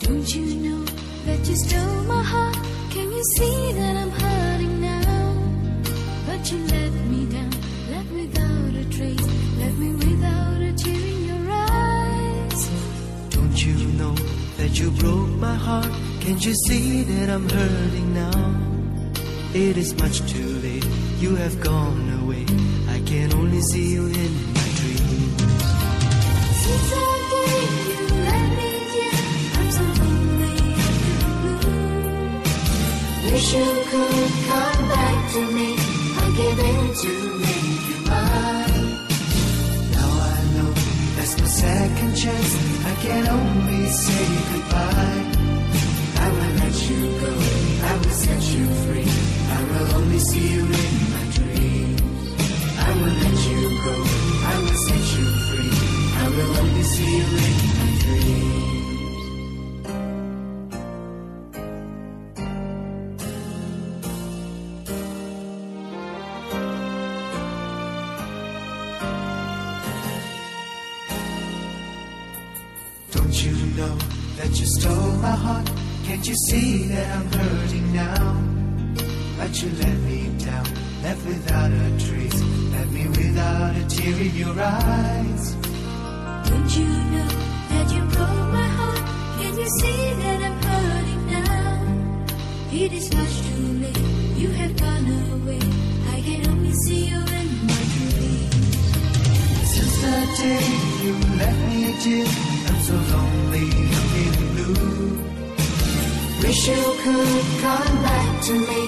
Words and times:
Don't 0.00 0.34
you 0.34 0.54
know 0.56 0.84
that 1.26 1.46
you 1.48 1.56
stole 1.56 2.02
my 2.04 2.22
heart? 2.22 2.56
Can 2.90 3.10
you 3.10 3.22
see 3.36 3.72
that 3.72 3.96
I'm 3.96 4.10
hurting 4.10 4.80
now? 4.80 5.34
But 6.26 6.50
you 6.50 6.58
let 6.66 6.92
me 7.12 7.26
down, 7.26 7.50
left 7.90 8.10
without 8.12 8.74
a 8.74 8.84
trace, 8.90 9.26
left 9.58 9.76
me 9.76 9.92
without 9.94 10.60
a 10.62 10.72
tear 10.72 10.94
in 10.94 11.24
your 11.26 11.50
eyes. 11.50 12.70
Don't 13.30 13.66
you 13.66 13.74
know 13.98 14.14
that 14.56 14.78
you 14.78 14.90
broke 14.92 15.30
my 15.30 15.54
heart? 15.54 15.92
Can't 16.20 16.44
you 16.44 16.54
see 16.66 17.02
that 17.02 17.28
I'm 17.30 17.48
hurting 17.48 18.14
now? 18.14 18.54
It 19.52 19.76
is 19.76 19.94
much 19.98 20.20
too 20.30 20.60
late, 20.60 20.86
you 21.18 21.34
have 21.36 21.60
gone 21.60 22.22
away. 22.22 22.46
I 22.88 23.00
can 23.04 23.32
only 23.34 23.60
see 23.72 23.94
you 23.94 24.06
in 24.06 24.52
my 24.54 24.68
dreams. 24.76 25.48
Wish 33.38 33.54
you 33.54 33.72
could 33.90 34.32
come 34.50 34.88
back 34.88 35.32
to 35.34 35.40
me. 35.52 35.68
I 36.22 36.26
gave 36.38 36.58
in 36.58 36.86
to 37.02 37.12
make 37.38 37.82
you 37.88 37.98
mine. 38.10 38.88
Now 39.94 40.10
I 40.34 40.38
know 40.54 40.70
there's 41.14 41.38
no 41.38 41.46
second 41.46 42.16
chance. 42.16 42.52
I 42.90 42.94
can 43.04 43.28
only 43.28 43.86
say 44.04 44.24
goodbye. 44.50 45.24
I 46.24 46.28
will 46.34 46.54
let 46.62 46.76
you 46.90 47.00
go. 47.22 47.32
I 47.90 47.94
will 48.02 48.16
set 48.24 48.42
you 48.54 48.66
free. 48.82 49.10
I 49.56 49.60
will 49.70 49.88
only 49.98 50.18
see 50.18 50.46
you 50.54 50.64
in 50.82 50.94
my 51.14 51.24
dreams. 51.38 52.02
I 52.86 52.90
will 52.98 53.16
let 53.24 53.38
you 53.50 53.62
go. 53.86 53.96
I 54.50 54.54
will 54.62 54.78
set 54.88 55.04
you 55.16 55.26
free. 55.46 55.74
I 56.22 56.28
will 56.34 56.56
only 56.62 56.82
see 56.82 57.10
you 57.18 57.26
in 57.46 57.56
my 57.78 57.90
dreams. 58.02 58.77
Don't 73.10 73.42
you 73.42 73.52
know 73.76 73.96
that 74.36 74.50
you 74.60 74.66
stole 74.66 75.12
my 75.22 75.30
heart? 75.30 75.70
Can't 76.04 76.26
you 76.28 76.34
see 76.48 76.88
that 76.88 77.16
I'm 77.16 77.32
hurting 77.32 77.92
now? 77.94 78.42
But 79.38 79.62
you 79.62 79.70
let 79.82 79.96
me 80.00 80.28
down, 80.44 80.66
left 81.02 81.24
without 81.26 81.70
a 81.72 81.90
trace, 82.04 82.40
left 82.72 82.90
me 82.92 83.06
without 83.08 83.76
a 83.76 83.84
tear 83.88 84.14
in 84.14 84.34
your 84.36 84.60
eyes. 84.60 85.54
Don't 86.50 86.76
you 86.76 86.86
know 86.86 87.28
that 87.70 87.92
you 87.94 88.02
broke 88.12 88.48
my 88.58 88.68
heart? 88.78 89.04
Can 89.40 89.58
you 89.58 89.68
see 89.80 90.14
that 90.22 90.42
I'm 90.42 90.62
hurting 90.68 91.26
now? 91.26 91.48
It 92.72 92.92
is 92.92 93.14
much 93.14 93.34
too 93.48 93.72
late. 93.84 93.98
You 94.36 94.48
have 94.50 94.76
gone 94.76 95.06
away. 95.32 95.60
I 96.12 96.20
can 96.20 96.46
only 96.50 96.72
see 96.84 97.06
you 97.08 97.16
in 97.16 97.48
my 97.70 97.82
dreams. 97.94 98.78
Since 99.72 99.96
the 100.02 100.16
day 100.42 100.66
you 101.04 101.12
left 101.40 101.60
me, 101.68 101.80
dear, 102.02 102.57
so 102.88 102.94
lonely, 102.94 103.68
feeling 104.12 104.48
blue. 104.54 105.10
Wish 106.42 106.68
you 106.72 106.84
could 107.04 107.44
come 107.64 107.94
back 108.08 108.30
to 108.48 108.54
me. 108.68 108.80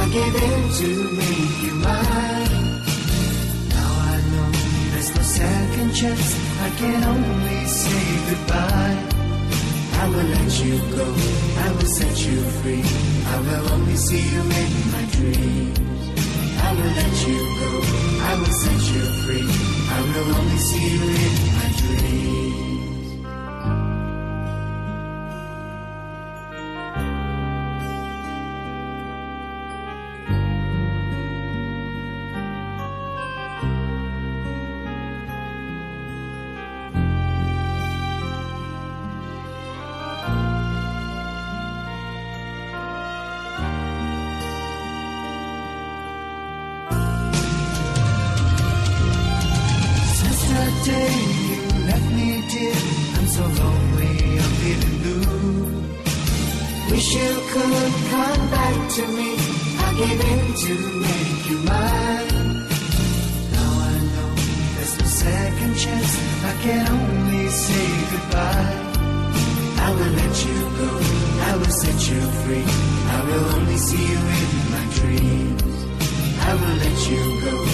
I 0.00 0.04
gave 0.16 0.34
in 0.48 0.62
to 0.80 0.90
make 1.20 1.56
you 1.64 1.74
mine. 1.86 2.62
Now 3.74 3.90
I 4.12 4.16
know 4.32 4.48
there's 4.92 5.10
no 5.16 5.22
second 5.40 5.90
chance. 6.00 6.28
I 6.66 6.68
can 6.80 7.00
only 7.12 7.60
say 7.80 8.04
goodbye. 8.28 9.00
I 10.00 10.04
will 10.12 10.28
let 10.36 10.52
you 10.64 10.74
go. 10.96 11.06
I 11.66 11.68
will 11.76 11.92
set 11.98 12.16
you 12.26 12.38
free. 12.58 12.84
I 13.34 13.36
will 13.46 13.64
only 13.74 13.96
see 13.96 14.24
you 14.34 14.42
in 14.62 14.72
my 14.94 15.04
dreams. 15.16 15.78
I 16.66 16.70
will 16.76 16.92
let 17.00 17.16
you 17.28 17.40
go. 17.60 17.70
I 18.30 18.32
will 18.40 18.54
set 18.62 18.82
you 18.94 19.02
free. 19.02 19.21
Day 50.84 51.14
you 51.48 51.86
left 51.86 52.10
me, 52.12 52.42
dear, 52.50 52.74
I'm 53.16 53.26
so 53.26 53.42
lonely, 53.42 54.14
I'm 54.42 54.52
feeling 54.62 54.96
blue. 55.02 55.82
Wish 56.90 57.14
you 57.14 57.32
could 57.52 57.92
come 58.10 58.42
back 58.50 58.90
to 58.96 59.02
me. 59.18 59.30
I 59.86 59.94
gave 60.00 60.20
in 60.32 60.44
to 60.64 60.74
make 61.06 61.42
you 61.50 61.58
mine. 61.70 62.66
Now 63.54 63.70
I 63.90 63.94
know 64.14 64.30
there's 64.74 64.94
no 65.00 65.06
second 65.06 65.74
chance. 65.76 66.12
I 66.50 66.52
can 66.64 66.86
only 66.88 67.48
say 67.48 67.88
goodbye. 68.12 68.78
I 69.86 69.90
will 69.96 70.12
let 70.22 70.34
you 70.46 70.58
go. 70.80 70.90
I 71.50 71.56
will 71.58 71.74
set 71.82 71.98
you 72.10 72.20
free. 72.42 72.66
I 73.16 73.18
will 73.26 73.46
only 73.56 73.76
see 73.76 74.04
you 74.12 74.20
in 74.40 74.50
my 74.74 74.84
dreams. 74.98 75.76
I 76.48 76.52
will 76.60 76.76
let 76.84 76.98
you 77.10 77.22
go. 77.46 77.71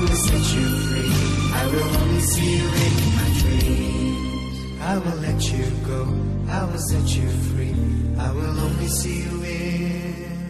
I 0.00 0.02
will 0.02 0.16
set 0.16 0.54
you 0.56 0.66
free. 0.88 1.12
I 1.52 1.66
will 1.66 1.96
only 2.00 2.20
see 2.22 2.56
you 2.56 2.68
in 2.86 2.94
my 3.18 3.28
dreams. 3.40 4.80
I 4.80 4.96
will 4.96 5.20
let 5.20 5.52
you 5.52 5.66
go. 5.86 6.00
I 6.48 6.64
will 6.64 6.78
set 6.78 7.16
you 7.16 7.28
free. 7.28 7.74
I 8.18 8.32
will 8.32 8.60
only 8.60 8.88
see 8.88 9.24
you 9.24 9.42
in 9.44 10.40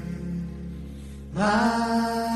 my 1.34 2.30